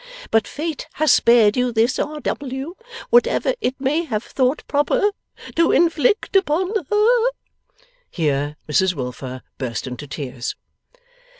But 0.31 0.47
Fate 0.47 0.87
has 0.93 1.11
spared 1.11 1.55
you 1.55 1.71
this, 1.71 1.99
R.W., 1.99 2.75
whatever 3.11 3.53
it 3.61 3.75
may 3.79 4.03
have 4.05 4.23
thought 4.23 4.63
proper 4.67 5.11
to 5.55 5.71
inflict 5.71 6.35
upon 6.35 6.73
her!' 6.89 7.31
Here 8.09 8.55
Mrs 8.67 8.95
Wilfer 8.95 9.43
burst 9.59 9.85
into 9.85 10.07
tears. 10.07 10.55